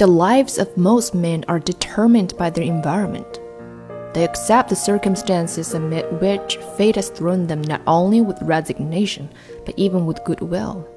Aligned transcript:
The 0.00 0.06
lives 0.06 0.56
of 0.56 0.78
most 0.78 1.14
men 1.14 1.44
are 1.46 1.58
determined 1.58 2.34
by 2.38 2.48
their 2.48 2.64
environment. 2.64 3.38
They 4.14 4.24
accept 4.24 4.70
the 4.70 4.74
circumstances 4.74 5.74
amid 5.74 6.22
which 6.22 6.56
fate 6.78 6.96
has 6.96 7.10
thrown 7.10 7.46
them 7.46 7.60
not 7.60 7.82
only 7.86 8.22
with 8.22 8.40
resignation, 8.40 9.28
but 9.66 9.74
even 9.76 10.06
with 10.06 10.24
goodwill. 10.24 10.88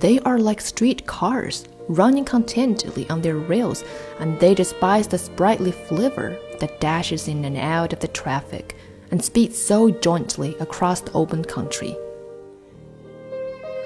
They 0.00 0.18
are 0.20 0.38
like 0.38 0.62
street 0.62 1.06
cars, 1.06 1.66
running 1.88 2.24
contentedly 2.24 3.06
on 3.10 3.20
their 3.20 3.36
rails, 3.36 3.84
and 4.18 4.40
they 4.40 4.54
despise 4.54 5.06
the 5.06 5.18
sprightly 5.18 5.72
flivver 5.72 6.38
that 6.58 6.80
dashes 6.80 7.28
in 7.28 7.44
and 7.44 7.58
out 7.58 7.92
of 7.92 8.00
the 8.00 8.08
traffic 8.08 8.76
and 9.10 9.22
speeds 9.22 9.58
so 9.60 9.90
jauntily 9.90 10.56
across 10.58 11.02
the 11.02 11.12
open 11.12 11.44
country. 11.44 11.94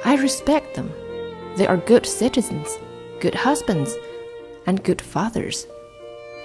I 0.05 0.15
respect 0.19 0.77
them. 0.77 0.93
They 1.57 1.67
are 1.67 1.79
good 1.79 2.07
citizens, 2.07 2.79
good 3.25 3.35
husbands, 3.35 3.97
and 4.67 4.85
good 4.85 5.01
fathers. 5.01 5.67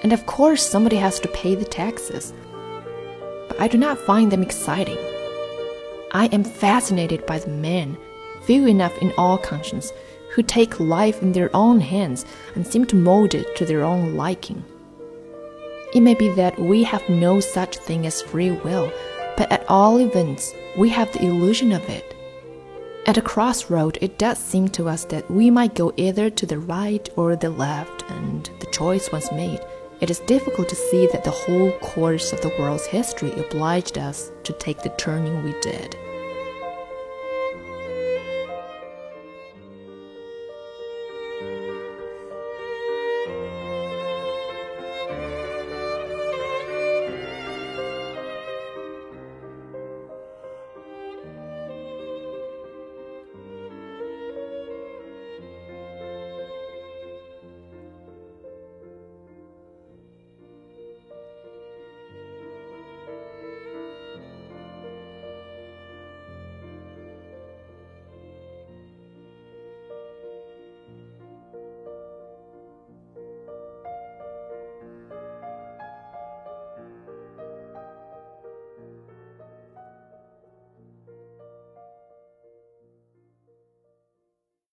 And 0.02 0.14
of 0.14 0.26
course, 0.26 0.66
somebody 0.66 0.96
has 0.96 1.20
to 1.20 1.28
pay 1.28 1.54
the 1.54 1.66
taxes. 1.66 2.32
But 3.50 3.60
I 3.60 3.68
do 3.68 3.78
not 3.78 3.98
find 4.00 4.32
them 4.32 4.42
exciting. 4.42 4.98
I 6.14 6.30
am 6.32 6.46
fascinated 6.46 7.26
by 7.26 7.40
the 7.40 7.50
men, 7.50 7.98
few 8.44 8.66
enough 8.66 8.98
in 9.00 9.12
all 9.18 9.38
conscience, 9.38 9.92
who 10.32 10.42
take 10.42 10.80
life 10.80 11.22
in 11.22 11.34
their 11.34 11.54
own 11.54 11.82
hands 11.82 12.26
and 12.56 12.66
seem 12.66 12.86
to 12.86 12.96
mold 12.96 13.36
it 13.36 13.58
to 13.58 13.66
their 13.66 13.84
own 13.84 14.16
liking. 14.16 14.64
It 15.94 16.00
may 16.00 16.14
be 16.14 16.30
that 16.30 16.58
we 16.58 16.84
have 16.84 17.10
no 17.10 17.42
such 17.42 17.76
thing 17.76 18.06
as 18.06 18.22
free 18.22 18.52
will, 18.52 18.90
but 19.36 19.52
at 19.52 19.70
all 19.70 20.00
events, 20.00 20.54
we 20.78 20.88
have 20.88 21.12
the 21.12 21.26
illusion 21.26 21.74
of 21.74 21.90
it. 21.90 22.16
At 23.10 23.18
a 23.18 23.24
crossroad, 23.24 23.98
it 24.02 24.20
does 24.20 24.38
seem 24.38 24.68
to 24.68 24.88
us 24.88 25.04
that 25.06 25.32
we 25.32 25.50
might 25.50 25.74
go 25.74 25.92
either 25.98 26.30
to 26.30 26.46
the 26.46 26.60
right 26.60 27.10
or 27.16 27.36
the 27.36 27.50
left, 27.50 28.04
and 28.08 28.48
the 28.60 28.68
choice 28.68 29.12
once 29.12 29.32
made, 29.32 29.62
it 30.00 30.12
is 30.12 30.20
difficult 30.20 30.70
to 30.70 30.76
see 30.76 31.08
that 31.08 31.24
the 31.24 31.32
whole 31.32 31.72
course 31.80 32.32
of 32.32 32.42
the 32.42 32.54
world's 32.60 32.86
history 32.86 33.32
obliged 33.32 33.98
us 33.98 34.30
to 34.44 34.54
take 34.54 34.84
the 34.84 34.90
turning 34.90 35.44
we 35.44 35.60
did. 35.60 35.98